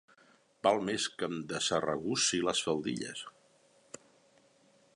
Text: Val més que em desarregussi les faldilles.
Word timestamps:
Val 0.67 0.79
més 0.85 1.03
que 1.19 1.27
em 1.31 1.35
desarregussi 1.51 2.39
les 2.47 2.63
faldilles. 2.69 3.21